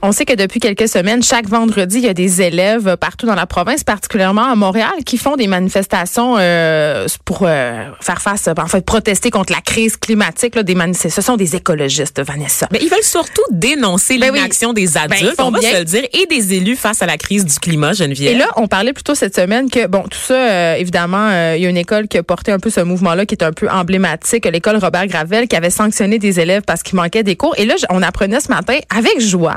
[0.00, 3.34] On sait que depuis quelques semaines, chaque vendredi, il y a des élèves partout dans
[3.34, 8.66] la province, particulièrement à Montréal, qui font des manifestations euh, pour euh, faire face, en
[8.68, 10.54] fait, protester contre la crise climatique.
[10.54, 12.68] Là, des ce sont des écologistes, Vanessa.
[12.70, 14.36] Mais ils veulent surtout dénoncer Ben oui.
[14.38, 15.72] l'inaction des Ben, adultes, on va bien.
[15.72, 18.32] se le dire, et des élus face à la crise du climat, Geneviève.
[18.32, 21.62] Et là, on parlait plutôt cette semaine que, bon, tout ça, euh, évidemment, euh, il
[21.62, 23.68] y a une école qui a porté un peu ce mouvement-là, qui est un peu
[23.68, 27.54] emblématique, l'école Robert Gravel, qui avait sanctionné des élèves parce qu'il manquait des cours.
[27.58, 29.56] Et là, on apprenait ce matin, avec joie,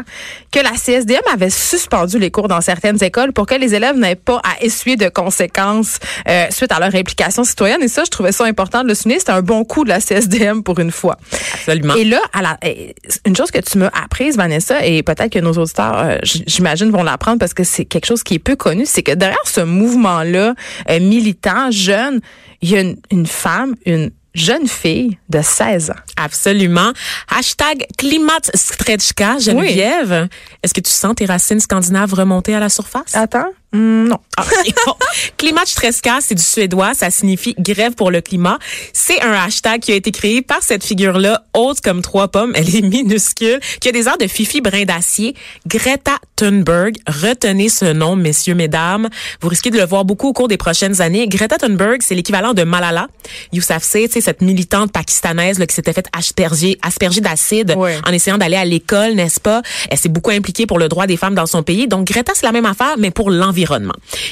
[0.51, 4.15] que la CSDM avait suspendu les cours dans certaines écoles pour que les élèves n'aient
[4.15, 7.81] pas à essuyer de conséquences euh, suite à leur implication citoyenne.
[7.83, 9.19] Et ça, je trouvais ça important de le souligner.
[9.19, 11.17] C'était un bon coup de la CSDM pour une fois.
[11.53, 11.95] Absolument.
[11.95, 12.59] Et là, à la,
[13.25, 17.03] une chose que tu m'as apprise, Vanessa, et peut-être que nos auditeurs, euh, j'imagine, vont
[17.03, 20.55] l'apprendre parce que c'est quelque chose qui est peu connu, c'est que derrière ce mouvement-là,
[20.89, 22.21] euh, militant, jeune,
[22.61, 25.95] il y a une, une femme, une jeune fille de 16 ans.
[26.17, 26.91] Absolument.
[27.29, 30.27] Hashtag Klimatstretchka, Geneviève.
[30.63, 33.15] Est-ce que tu sens tes racines scandinaves remonter à la surface?
[33.15, 33.51] Attends?
[33.73, 34.17] Hmm, non.
[34.37, 34.43] Ah,
[34.85, 34.93] bon.
[35.37, 38.59] Klimatstretchka, c'est du suédois, ça signifie grève pour le climat.
[38.91, 42.75] C'est un hashtag qui a été créé par cette figure-là, haute comme trois pommes, elle
[42.75, 45.35] est minuscule, qui a des airs de Fifi brin d'acier,
[45.67, 46.97] Greta Thunberg.
[47.07, 49.09] Retenez ce nom, messieurs, mesdames.
[49.41, 51.27] Vous risquez de le voir beaucoup au cours des prochaines années.
[51.27, 53.07] Greta Thunberg, c'est l'équivalent de Malala
[53.53, 57.97] Yousafzai, sais, cette militante pakistanaise là, qui s'était faite asperger, asperger d'acide Ouais.
[58.05, 59.61] en essayant d'aller à l'école, n'est-ce pas?
[59.89, 61.87] Elle s'est beaucoup impliquée pour le droit des femmes dans son pays.
[61.87, 63.60] Donc, Greta, c'est la même affaire, mais pour l'environnement.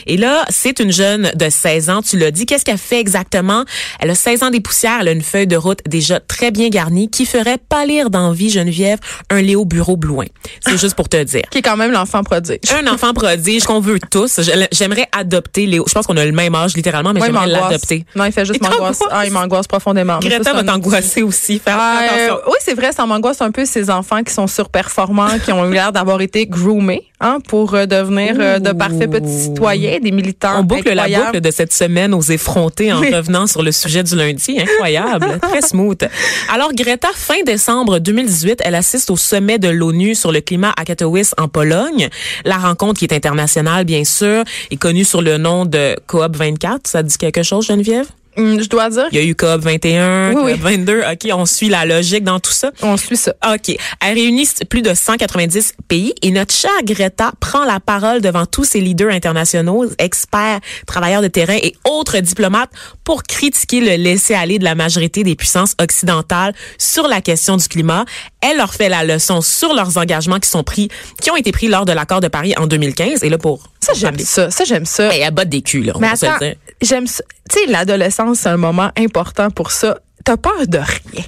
[0.07, 2.45] Et là, c'est une jeune de 16 ans, tu l'as dit.
[2.45, 3.63] Qu'est-ce qu'elle fait exactement?
[3.99, 6.69] Elle a 16 ans des poussières, elle a une feuille de route déjà très bien
[6.69, 8.99] garnie qui ferait pâlir d'envie, Geneviève,
[9.29, 10.25] un Léo Bureau Blouin.
[10.65, 11.43] C'est juste pour te dire.
[11.51, 12.59] Qui est quand même l'enfant prodige.
[12.77, 14.39] Un enfant prodige qu'on veut tous.
[14.71, 15.85] J'aimerais adopter Léo.
[15.87, 18.05] Je pense qu'on a le même âge, littéralement, mais j'aimerais l'adopter.
[18.15, 18.99] Non, il fait juste m'angoisse.
[19.11, 20.19] Ah, il m'angoisse profondément.
[20.21, 21.59] Ça, Greta va t'angoisser aussi.
[21.59, 22.37] Faire Euh, attention.
[22.47, 25.73] oui, c'est vrai, ça m'angoisse un peu ces enfants qui sont surperformants, qui ont eu
[25.73, 30.59] l'air d'avoir été groomés hein, pour euh, devenir euh, de parfaits petits citoyens, des militants
[30.59, 33.13] On boucle la boucle de cette semaine aux effrontés en Oui.
[33.13, 34.57] revenant sur le sujet du lundi.
[34.59, 35.39] Incroyable.
[35.41, 36.07] Très smooth.
[36.53, 40.85] Alors, Greta, fin décembre 2018, elle assiste au sommet de l'ONU sur le climat à
[40.85, 42.09] Katowice en Pologne.
[42.45, 46.81] La rencontre qui est internationale, bien sûr, est connue sur le nom de COP 24.
[46.87, 48.07] Ça dit quelque chose, Geneviève?
[48.39, 50.53] Hum, je dois dire, Il y a eu COP 21, Oui, COP oui.
[50.77, 51.01] 22.
[51.11, 52.71] OK, on suit la logique dans tout ça.
[52.81, 53.33] on suit ça.
[53.53, 53.75] OK.
[54.01, 58.63] Elle réunit plus de 190 pays et notre chère Greta prend la parole devant tous
[58.63, 62.69] ces leaders internationaux, experts, travailleurs de terrain et autres diplomates
[63.03, 68.05] pour critiquer le laisser-aller de la majorité des puissances occidentales sur la question du climat.
[68.41, 70.89] Elle leur fait la leçon sur leurs engagements qui sont pris,
[71.21, 73.23] qui ont été pris lors de l'accord de Paris en 2015.
[73.23, 74.49] Et là, pour Ça, j'aime ça.
[74.49, 75.13] Ça, j'aime ça.
[75.15, 75.93] Et elle botte des culs, là.
[75.95, 76.37] on Mais attends,
[76.81, 77.23] j'aime ça.
[77.49, 79.99] Tu sais, l'adolescence, c'est un moment important pour ça.
[80.23, 81.23] T'as peur de rien.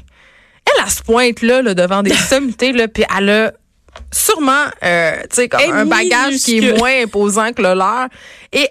[0.65, 3.51] Elle, elle se pointe là, là devant des sommités, là, puis elle a
[4.11, 5.15] sûrement, euh,
[5.49, 8.07] comme un bagage qui est moins imposant que le leur.
[8.51, 8.69] Et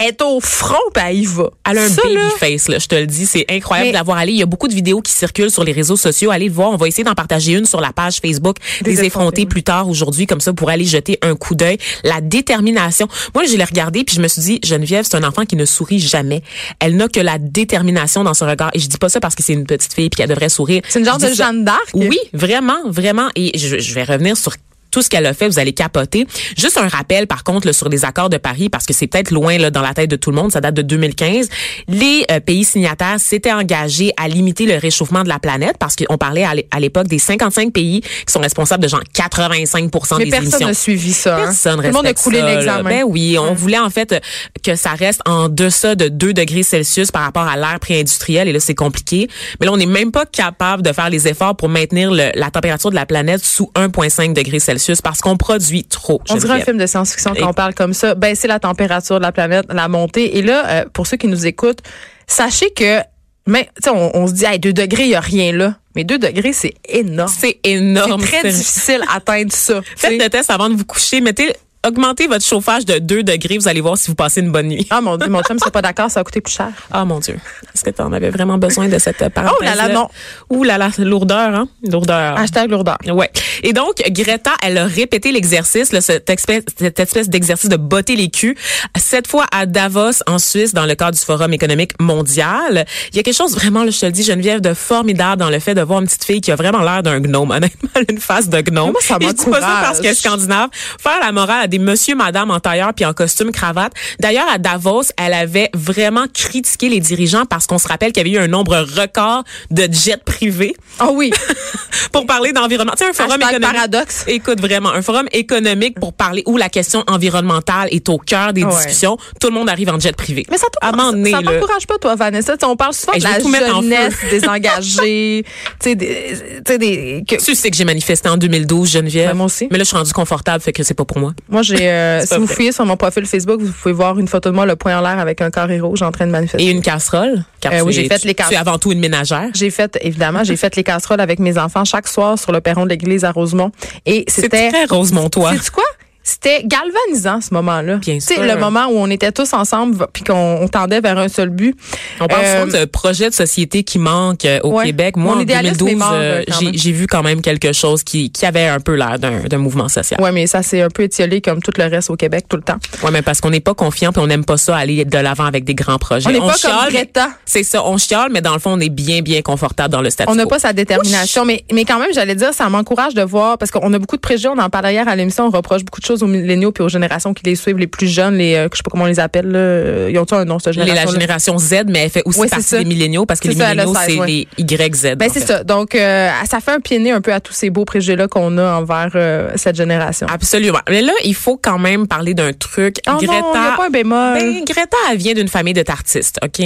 [0.00, 1.50] elle est au front, puis elle y va.
[1.68, 3.26] Elle a un Ça, baby là, face, là, je te le dis.
[3.26, 4.32] C'est incroyable Mais- de l'avoir allé.
[4.32, 6.30] Il y a beaucoup de vidéos qui circulent sur les réseaux sociaux.
[6.30, 6.70] Allez le voir.
[6.70, 9.88] On va essayer d'en partager une sur la page Facebook Des des, effrontés, plus tard
[9.88, 11.78] aujourd'hui, comme ça, pour aller jeter un coup d'œil.
[12.04, 13.06] La détermination.
[13.34, 15.64] Moi, je l'ai regardé puis je me suis dit, Geneviève, c'est un enfant qui ne
[15.64, 16.42] sourit jamais.
[16.80, 18.70] Elle n'a que la détermination dans son regard.
[18.74, 20.82] Et je dis pas ça parce que c'est une petite fille puis qu'elle devrait sourire.
[20.88, 21.90] C'est une genre Je de Jeanne d'Arc?
[21.94, 23.28] oui, vraiment, vraiment.
[23.36, 24.54] Et je, je vais revenir sur
[24.90, 26.26] tout ce qu'elle a fait, vous allez capoter.
[26.56, 29.30] Juste un rappel, par contre, là, sur les accords de Paris, parce que c'est peut-être
[29.30, 31.48] loin là, dans la tête de tout le monde, ça date de 2015.
[31.88, 36.18] Les euh, pays signataires s'étaient engagés à limiter le réchauffement de la planète, parce qu'on
[36.18, 40.24] parlait à l'é- à l'époque des 55 pays qui sont responsables de genre 85 Mais
[40.24, 40.66] des personne émissions.
[40.66, 41.36] n'a suivi ça.
[41.36, 41.44] hein.
[41.44, 42.88] Personne Tout le monde a coulé l'examen.
[42.88, 44.18] Ben oui, on voulait en fait euh,
[44.62, 48.52] que ça reste en deçà de 2 degrés Celsius par rapport à l'ère pré-industrielle et
[48.52, 49.28] là c'est compliqué.
[49.60, 52.50] Mais là on n'est même pas capable de faire les efforts pour maintenir le- la
[52.50, 56.20] température de la planète sous 1,5 degrés Celsius parce qu'on produit trop.
[56.30, 58.14] On dirait un film de science-fiction quand on parle comme ça.
[58.14, 60.38] Baisser la température de la planète, la montée.
[60.38, 61.80] Et là, euh, pour ceux qui nous écoutent,
[62.26, 63.00] sachez que,
[63.46, 65.76] mais, tu sais, on, on se dit, hey, 2 degrés, il n'y a rien là.
[65.96, 67.32] Mais 2 degrés, c'est énorme.
[67.36, 68.20] C'est énorme.
[68.22, 69.80] C'est très difficile d'atteindre ça.
[69.96, 71.20] Faites le test avant de vous coucher.
[71.20, 71.52] Mettez,
[71.86, 73.58] augmentez votre chauffage de 2 degrés.
[73.58, 74.86] Vous allez voir si vous passez une bonne nuit.
[74.90, 76.70] Ah mon dieu, mon chum serait pas d'accord, ça va coûter plus cher.
[76.90, 77.38] Ah mon Dieu.
[77.74, 80.08] Est-ce que tu en avais vraiment besoin de cette parenthèse Oh là là, non.
[80.50, 81.68] Ouh là là, lourdeur, hein?
[81.88, 82.38] Lourdeur.
[82.38, 82.98] Hashtag lourdeur.
[83.06, 83.30] Ouais.
[83.62, 88.30] Et donc, Greta, elle a répété l'exercice, cette espèce, cette espèce d'exercice de botter les
[88.30, 88.56] culs,
[88.98, 92.84] cette fois à Davos, en Suisse, dans le cadre du Forum économique mondial.
[93.12, 95.50] Il y a quelque chose vraiment, là, je te le dis, Geneviève, de formidable dans
[95.50, 98.18] le fait de voir une petite fille qui a vraiment l'air d'un gnome, honnêtement, une
[98.18, 98.92] face de gnome.
[98.92, 100.68] Moi, ça Et je dis pas ça parce qu'elle est scandinave.
[100.72, 103.92] Faire la morale à des monsieur, madame en tailleur puis en costume cravate.
[104.18, 108.30] D'ailleurs, à Davos, elle avait vraiment critiqué les dirigeants parce qu'on se rappelle qu'il y
[108.36, 110.74] avait eu un nombre record de jets privés.
[111.00, 111.30] Oh oui.
[112.12, 112.92] pour parler d'environnement.
[112.98, 113.74] Tu sais, un forum Hashtag économique.
[113.76, 114.24] paradoxe.
[114.26, 118.64] Écoute, vraiment, un forum économique pour parler où la question environnementale est au cœur des
[118.64, 118.70] Ouais.
[118.76, 119.16] discussions.
[119.40, 120.44] Tout le monde arrive en jet privé.
[120.50, 122.56] Mais ça t'encourage pas, toi, Vanessa?
[122.64, 123.24] On parle souvent Hey, de
[123.60, 125.44] la jeunesse désengagée.
[125.80, 126.34] tu sais, des,
[126.64, 129.28] tu sais, des, que- tu sais que j'ai manifesté en 2012, Geneviève.
[129.30, 129.68] Ben, moi aussi.
[129.70, 131.32] Mais là, je suis rendue confortable, fait que c'est pas pour moi.
[131.60, 132.54] Moi, j'ai, euh, C'est si vous vrai.
[132.54, 135.02] fouillez sur mon profil Facebook, vous pouvez voir une photo de moi, le poing en
[135.02, 136.62] l'air avec un carré rouge en train de manifester.
[136.64, 137.44] Et une casserole?
[137.60, 138.58] Car Euh, tu oui, j'ai fait tu- les Tu es casseroles.
[138.68, 139.48] avant tout une ménagère.
[139.54, 142.84] J'ai fait, évidemment, j'ai fait les casseroles avec mes enfants chaque soir sur le perron
[142.84, 143.70] de l'église à Rosemont.
[144.06, 145.52] Et C'est c'était, très Rosemontois.
[145.52, 145.84] sais-tu quoi?
[146.22, 147.96] C'était galvanisant, ce moment-là.
[147.96, 148.42] Bien sûr.
[148.42, 151.74] le moment où on était tous ensemble puis qu'on on tendait vers un seul but.
[152.20, 154.86] On parle Euh, souvent de projet de société qui manque euh, au ouais.
[154.86, 155.16] Québec.
[155.16, 158.02] Moi, Mon en idéalisme 2012, est mort, euh, euh, j'ai vu quand même quelque chose
[158.04, 160.20] qui, qui avait un peu l'air d'un mouvement social.
[160.20, 162.62] Ouais, mais ça s'est un peu étiolé comme tout le reste au Québec tout le
[162.62, 162.78] temps.
[163.02, 165.44] Ouais, mais parce qu'on n'est pas confiant puis on n'aime pas ça aller de l'avant
[165.46, 166.28] avec des grands projets.
[166.28, 167.28] On n'est pas chiale, comme Greta.
[167.46, 170.10] C'est ça, on chiale, mais dans le fond, on est bien, bien confortable dans le
[170.10, 173.22] statu On n'a pas sa détermination, mais, mais quand même, j'allais dire, ça m'encourage de
[173.22, 175.84] voir, parce qu'on a beaucoup de préjugés, on en parlait hier à l'émission, on reproche
[175.84, 178.54] beaucoup de choses aux milléniaux puis aux générations qui les suivent, les plus jeunes, les,
[178.56, 180.76] euh, je sais pas comment on les appelle, là, euh, ils ont un nom, cette
[180.76, 181.20] Elle est la génération
[181.56, 182.78] génération Z, mais elle fait aussi Ouais, partie ça.
[182.78, 184.26] des milléniaux parce que les ça, elle a milléniaux, 16, c'est ouais.
[184.26, 185.16] les YZ.
[185.16, 185.64] Ben en c'est ça.
[185.64, 188.26] Donc euh, ça fait un pied nez un peu à tous ces beaux préjugés là
[188.28, 190.26] qu'on a envers euh, cette génération.
[190.32, 190.80] Absolument.
[190.88, 192.96] Mais là, il faut quand même parler d'un truc.
[193.06, 193.42] Oh non, il y a
[193.76, 194.34] pas un bémol.
[194.38, 196.64] Ben, Greta, elle vient d'une famille de tartistes, OK?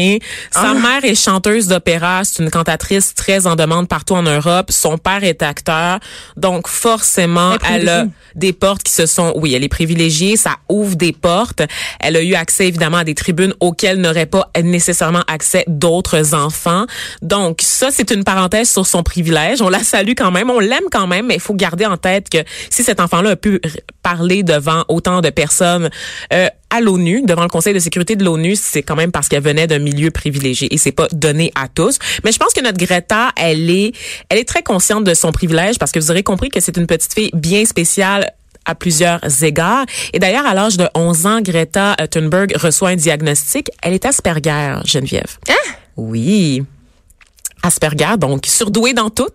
[0.50, 0.74] Sa Ah.
[0.74, 4.70] mère est chanteuse d'opéra, c'est une cantatrice très en demande partout en Europe.
[4.70, 5.98] Son père est acteur.
[6.36, 8.04] Donc, forcément, Elle a
[8.34, 9.32] des portes qui se sont...
[9.34, 11.62] Oui, elle est privilégiée, ça ouvre des portes.
[12.00, 16.86] Elle a eu accès, évidemment, à des tribunes auxquelles n'auraient pas nécessairement accès d'autres enfants.
[17.22, 19.62] Donc, ça, c'est une parenthèse sur son privilège.
[19.62, 22.28] On la salue quand même, on l'aime quand même, mais il faut garder en tête
[22.28, 22.38] que
[22.70, 23.60] si cet enfant-là a pu
[24.02, 25.90] parler devant autant de personnes
[26.32, 29.42] euh, à l'ONU, devant le Conseil de sécurité de l'ONU, c'est quand même parce qu'elle
[29.42, 31.98] venait d'un milieu privilégié et c'est pas donné à tous.
[32.24, 33.92] Mais je pense que notre Greta, elle est,
[34.28, 36.86] elle est très consciente de son privilège parce que vous aurez compris que c'est une
[36.86, 38.32] petite fille bien spéciale
[38.64, 39.86] à plusieurs égards.
[40.12, 43.70] Et d'ailleurs, à l'âge de 11 ans, Greta Thunberg reçoit un diagnostic.
[43.82, 45.38] Elle est Asperger, Geneviève.
[45.96, 46.62] Oui.
[47.62, 49.28] Asperger, donc surdouée dans tout.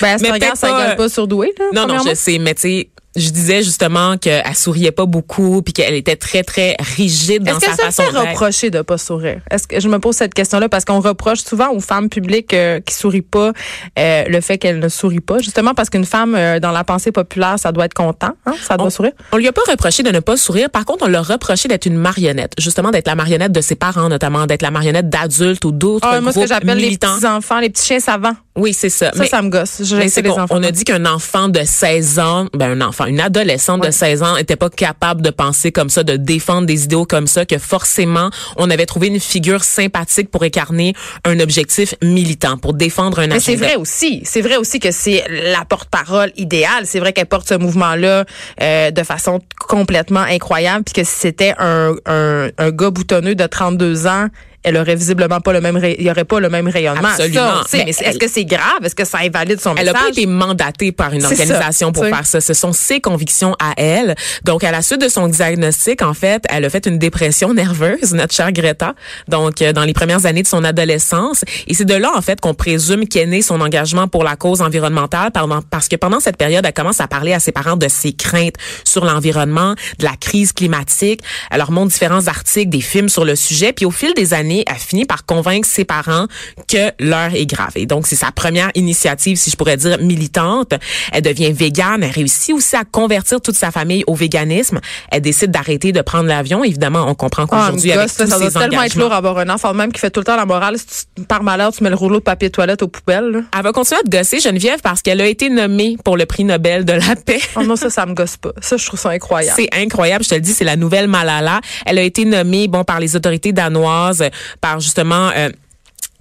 [0.00, 1.66] Ben, Asperger, ça pas, gueule euh, pas surdoué, là.
[1.72, 5.72] Non, non, je sais, mais tu sais, je disais justement qu'elle souriait pas beaucoup puis
[5.72, 8.28] qu'elle était très, très rigide dans Est-ce sa que ça façon d'être.
[8.30, 9.40] reprocher de pas sourire?
[9.50, 12.80] Est-ce que je me pose cette question-là parce qu'on reproche souvent aux femmes publiques euh,
[12.80, 13.52] qui sourient pas
[13.98, 17.12] euh, le fait qu'elles ne sourient pas, justement parce qu'une femme euh, dans la pensée
[17.12, 18.54] populaire, ça doit être content, hein?
[18.62, 19.12] ça doit On- sourire?
[19.32, 20.70] On lui a pas reproché de ne pas sourire.
[20.70, 22.52] Par contre, on l'a reproché d'être une marionnette.
[22.58, 26.20] Justement, d'être la marionnette de ses parents, notamment, d'être la marionnette d'adultes ou d'autres Ah,
[26.20, 28.34] moi, ce que groupes j'appelle les petits enfants, les petits chiens savants.
[28.54, 29.12] Oui, c'est ça.
[29.12, 29.80] Ça, Mais- ça me gosse.
[29.82, 30.46] Je mais les enfants.
[30.50, 33.92] on a dit qu'un enfant de 16 ans, ben un enfant, une adolescente de Ouais.
[33.92, 37.46] 16 ans était pas capable de penser comme ça, de défendre des idéaux comme ça,
[37.46, 40.92] que forcément on avait trouvé une figure sympathique pour incarner
[41.24, 43.66] un objectif militant, pour défendre un Mais c'est agenda.
[43.68, 44.20] vrai aussi.
[44.24, 46.84] C'est vrai aussi que c'est la porte-parole idéale.
[46.84, 48.26] C'est vrai qu'elle porte ce mouvement-là
[48.60, 50.84] euh, de façon complètement incroyable.
[50.84, 54.28] Puis que si c'était un, un, un gars boutonneux de 32 ans,
[54.64, 57.08] elle aurait visiblement pas le même, ray- il y aurait pas le même rayonnement.
[57.08, 57.62] Absolument.
[57.66, 57.78] Ça.
[57.78, 58.84] Mais elle- est-ce que c'est grave?
[58.84, 60.02] Est-ce que ça invalide son Elle n'a message?
[60.06, 62.40] pas été mandatée par une ça, organisation pour faire ça.
[62.40, 64.14] Ce sont ses convictions à elle.
[64.44, 68.12] Donc, à la suite de son diagnostic, en fait, elle a fait une dépression nerveuse,
[68.14, 68.94] notre chère Greta.
[69.28, 71.44] Donc, euh, dans les premières années de son adolescence.
[71.66, 74.60] Et c'est de là, en fait, qu'on présume qu'est né son engagement pour la cause
[74.62, 77.88] environnementale pendant, parce que pendant cette période, elle commence à parler à ses parents de
[77.88, 81.20] ses craintes sur l'environnement, de la crise climatique.
[81.50, 83.72] Elle leur montre différents articles, des films sur le sujet.
[83.72, 86.26] Puis au fil des années, elle finit par convaincre ses parents
[86.68, 87.72] que l'heure est grave.
[87.76, 90.74] Et donc, c'est sa première initiative, si je pourrais dire, militante.
[91.12, 92.02] Elle devient végane.
[92.02, 94.80] Elle réussit aussi à convertir toute sa famille au véganisme.
[95.10, 96.64] Elle décide d'arrêter de prendre l'avion.
[96.64, 99.12] Évidemment, on comprend Ah, qu'aujourd'hui, me avec gosse, ça, tous ça doit tellement être lourd
[99.12, 100.76] avoir un enfant même qui fait tout le temps la morale.
[100.78, 103.30] Si tu, par malheur, tu mets le rouleau de papier toilette aux poubelles.
[103.30, 103.40] là.
[103.56, 106.44] elle va continuer à te gosser, Geneviève, parce qu'elle a été nommée pour le prix
[106.44, 107.40] Nobel de la paix.
[107.56, 108.50] Oh non, ça, ça me gosse pas.
[108.60, 109.56] Ça, je trouve ça incroyable.
[109.60, 111.60] C'est incroyable, je te le dis, c'est la nouvelle Malala.
[111.86, 114.24] Elle a été nommée, bon, par les autorités danoises,
[114.60, 115.30] par justement.
[115.36, 115.50] euh,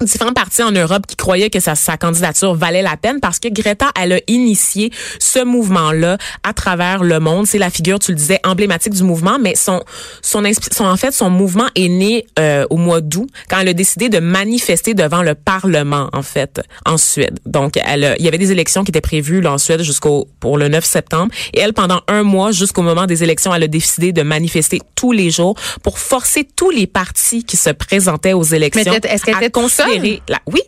[0.03, 3.48] différents partis en Europe qui croyaient que sa, sa candidature valait la peine parce que
[3.50, 7.48] Greta, elle a initié ce mouvement-là à travers le monde.
[7.48, 9.84] C'est la figure, tu le disais, emblématique du mouvement, mais son,
[10.22, 13.74] son, son en fait, son mouvement est né euh, au mois d'août quand elle a
[13.74, 17.39] décidé de manifester devant le Parlement, en fait, en Suède.
[17.46, 20.27] Donc, elle, a- il y avait des élections qui étaient prévues là, en Suède jusqu'au
[20.39, 21.31] pour le 9 septembre.
[21.53, 25.12] Et elle, pendant un mois, jusqu'au moment des élections, elle a décidé de manifester tous
[25.12, 29.36] les jours pour forcer tous les partis qui se présentaient aux élections Mais est-ce qu'elle
[29.36, 29.50] était
[30.27, 30.62] la, oui.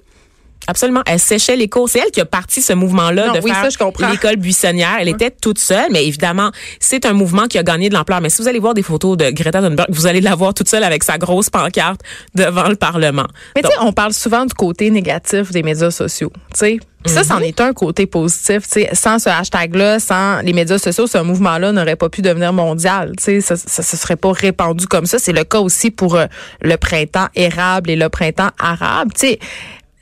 [0.68, 1.02] Absolument.
[1.06, 1.90] Elle séchait les cours.
[1.90, 4.98] C'est elle qui a parti ce mouvement-là de oui, faire l'école buissonnière.
[5.00, 8.22] Elle était toute seule, mais évidemment, c'est un mouvement qui a gagné de l'ampleur.
[8.22, 10.70] Mais si vous allez voir des photos de Greta Thunberg, vous allez la voir toute
[10.70, 12.02] seule avec sa grosse pancarte
[12.36, 13.28] devant le Parlement.
[13.56, 16.32] Mais tu sais, on parle souvent du côté négatif des médias sociaux.
[16.54, 17.44] Tu sais, ça, c'en Mhm.
[17.44, 18.64] est un côté positif.
[18.64, 22.54] Tu sais, sans ce hashtag-là, sans les médias sociaux, ce mouvement-là n'aurait pas pu devenir
[22.54, 23.12] mondial.
[23.18, 25.20] Tu sais, ça, ça se serait pas répandu comme ça.
[25.20, 26.26] C'est le cas aussi pour euh,
[26.62, 29.10] le printemps érable et le printemps arabe.
[29.14, 29.40] Tu sais,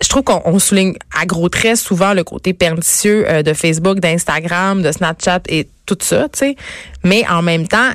[0.02, 4.00] je trouve qu'on on souligne à gros traits souvent le côté pernicieux euh, de Facebook,
[4.00, 6.28] d'Instagram, de Snapchat et tout ça.
[6.30, 6.56] Tu sais,
[7.04, 7.92] mais en même temps,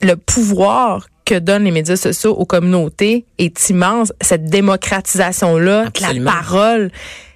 [0.00, 4.12] le pouvoir que donnent les médias sociaux aux communautés est immense.
[4.20, 6.90] Cette démocratisation-là, la parole,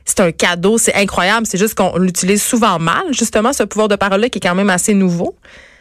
[0.04, 1.46] c'est un cadeau, c'est incroyable.
[1.46, 4.70] C'est juste qu'on l'utilise souvent mal, justement, ce pouvoir de parole-là qui est quand même
[4.70, 5.36] assez nouveau.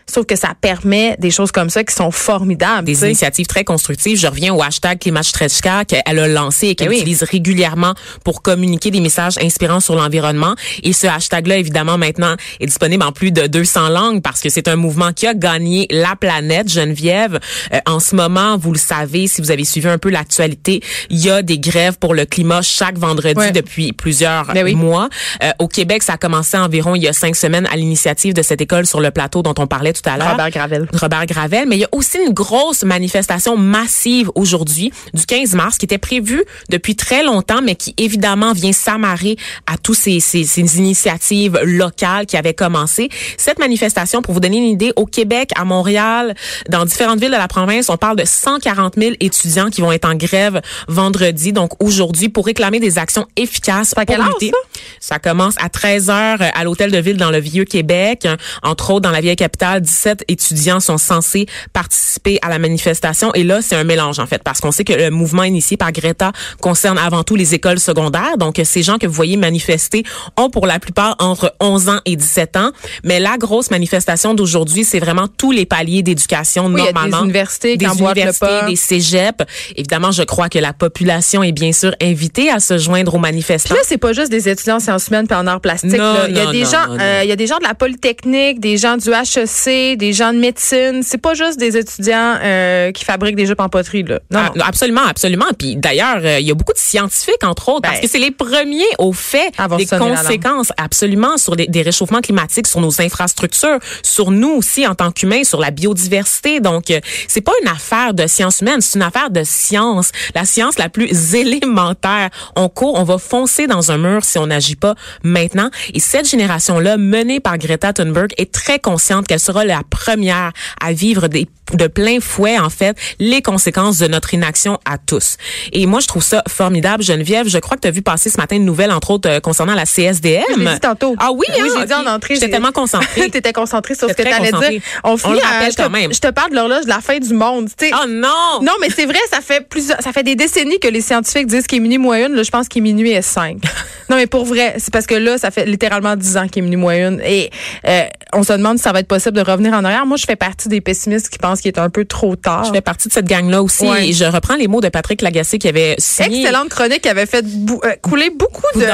[0.07, 2.85] Sauf que ça permet des choses comme ça qui sont formidables.
[2.85, 4.17] des initiatives très constructives.
[4.19, 6.97] Je reviens au hashtag Klimatstrechka qu'elle a lancé et qu'elle oui.
[6.97, 7.93] utilise régulièrement
[8.23, 10.55] pour communiquer des messages inspirants sur l'environnement.
[10.83, 14.67] Et ce hashtag-là, évidemment, maintenant est disponible en plus de 200 langues parce que c'est
[14.67, 16.69] un mouvement qui a gagné la planète.
[16.71, 17.39] Geneviève,
[17.73, 21.17] euh, en ce moment, vous le savez, si vous avez suivi un peu l'actualité, il
[21.19, 23.51] y a des grèves pour le climat chaque vendredi Ouais.
[23.51, 24.75] depuis plusieurs Ben oui.
[24.75, 25.09] mois.
[25.43, 28.41] Euh, au Québec, ça a commencé environ il y a cinq semaines à l'initiative de
[28.43, 30.31] cette école sur le plateau dont on parlait tout à l'heure.
[30.31, 30.87] Robert Gravel.
[30.93, 35.77] Robert Gravel, mais il y a aussi une grosse manifestation massive aujourd'hui du 15 mars
[35.77, 39.37] qui était prévue depuis très longtemps, mais qui évidemment vient s'amarrer
[39.67, 43.09] à tous ces, ces, ces initiatives locales qui avaient commencé.
[43.37, 46.35] Cette manifestation, pour vous donner une idée, au Québec, à Montréal,
[46.69, 50.05] dans différentes villes de la province, on parle de 140 000 étudiants qui vont être
[50.05, 54.51] en grève vendredi, donc aujourd'hui, pour réclamer des actions efficaces pour lutter.
[54.99, 55.19] Ça?
[55.19, 58.27] commence à 13 heures à l'hôtel de ville dans le Vieux-Québec.
[58.61, 63.33] Entre autres, dans la vieille capitale, 17 étudiants sont censés participer à la manifestation.
[63.33, 65.91] Et là, c'est un mélange, en fait, parce qu'on sait que le mouvement initié par
[65.91, 68.37] Greta concerne avant tout les écoles secondaires.
[68.37, 70.03] Donc, ces gens que vous voyez manifester
[70.37, 72.71] ont pour la plupart entre 11 ans et 17 ans.
[73.03, 77.23] Mais la grosse manifestation d'aujourd'hui, c'est vraiment tous les paliers d'éducation, Oui, a des normalement.
[77.23, 79.45] universités des le universités, des cégeps.
[79.75, 83.69] Évidemment, je crois que la population est bien sûr invitée à se joindre aux manifestants.
[83.73, 85.91] Puis là, c'est pas juste des étudiants en sciences humaines puis en arts plastiques.
[85.91, 86.25] Non, là.
[86.27, 87.63] Il y a non, des non, gens, non, euh, il y a des gens de
[87.63, 91.01] la polytechnique, des gens du HEC, des gens de médecine.
[91.03, 94.19] C'est pas juste des étudiants euh, qui fabriquent des jupes en poterie là.
[94.31, 94.63] Non, Ah, non.
[94.65, 95.45] absolument, absolument.
[95.57, 98.19] Puis d'ailleurs, euh, il y a beaucoup de scientifiques, entre autres, parce Ben, que c'est
[98.19, 103.79] les premiers au fait des conséquences absolument sur des, des réchauffements climatiques, sur nos infrastructures,
[104.03, 106.59] sur nous aussi en tant qu'humains, sur la biodiversité.
[106.59, 110.11] Donc, euh, c'est pas une affaire de sciences humaines, c'est une affaire de science.
[110.33, 112.29] La science la plus élémentaire.
[112.55, 115.69] On court, on va foncer dans un mur si on n'agit pas maintenant.
[115.93, 120.93] Et cette génération-là, menée par Greta Thunberg, est très consciente qu'elle sera la première à
[120.93, 125.37] vivre des de plein fouet, en fait, les conséquences de notre inaction à tous.
[125.73, 127.01] Et moi, je trouve ça formidable.
[127.01, 129.39] Geneviève, je crois que tu as vu passer ce matin une nouvelle, entre autres, euh,
[129.39, 130.43] concernant la CSDM.
[130.59, 131.15] L'ai dit tantôt.
[131.17, 132.35] Ah oui, Oui, hein, j'ai dit en entrée.
[132.35, 133.29] J'étais tellement concentrée.
[133.31, 134.81] T'étais concentrée sur ce que t'allais dire.
[135.03, 136.13] On finit le à- rappelle je te- quand même.
[136.13, 137.67] Je te parle de l'horloge de la fin du monde.
[137.75, 138.61] Tu sais, Oh non!
[138.61, 141.65] Non, mais c'est vrai, ça fait plusieurs, ça fait des décennies que les scientifiques disent
[141.65, 142.35] qu'il est minuit moins une.
[142.35, 143.57] Là, je pense qu'il est minuit et cinq.
[144.09, 146.65] non, mais pour vrai, c'est parce que là, ça fait littéralement dix ans qu'il est
[146.65, 147.21] minuit moins une.
[147.25, 147.49] Et
[147.87, 148.03] euh,
[148.33, 150.05] on se demande si ça va être possible de revenir en arrière.
[150.05, 152.65] Moi, je fais partie des pessimistes qui pensent qu'il est un peu trop tard.
[152.65, 153.85] Je fais partie de cette gang-là aussi.
[153.87, 154.09] Ouais.
[154.09, 156.41] Et je reprends les mots de Patrick Lagacé qui avait signé.
[156.41, 158.85] Excellente chronique qui avait fait bou- euh, couler beaucoup de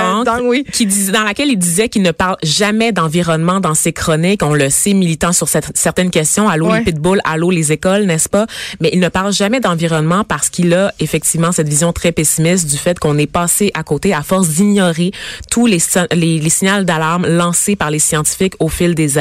[0.44, 0.64] oui.
[0.72, 4.44] qui dis- dans laquelle il disait qu'il ne parle jamais d'environnement dans ses chroniques.
[4.44, 6.48] On le sait, militant sur cette- certaines questions.
[6.50, 6.80] Allô Ouais.
[6.80, 8.46] les pitbulls, allô les écoles, n'est-ce pas?
[8.80, 12.78] Mais il ne parle jamais d'environnement parce qu'il a effectivement cette vision très pessimiste du
[12.78, 15.12] fait qu'on est passé à côté à force d'ignorer
[15.50, 19.21] tous les, si- les, les signaux d'alarme lancés par les scientifiques au fil des années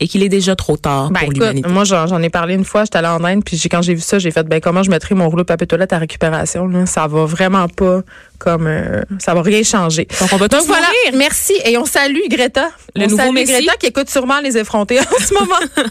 [0.00, 1.68] et qu'il est déjà trop tard Ben, pour l'humanité.
[1.68, 2.84] moi, j'en ai parlé une fois.
[2.84, 4.90] J'étais allée en Inde, puis j'ai- quand j'ai vu ça, j'ai fait, ben, comment je
[4.90, 6.86] mettrais mon rouleau de papier toilette à récupération, là?
[6.86, 8.00] Ça va vraiment pas
[8.38, 10.06] comme, euh, ça va rien changer.
[10.20, 11.18] Donc, on va Donc voilà, mourir.
[11.18, 11.54] merci.
[11.64, 12.68] Et on salue Greta.
[12.94, 13.52] Le on nouveau salue Messi.
[13.52, 15.54] Greta qui écoute sûrement les effrontés en ce moment.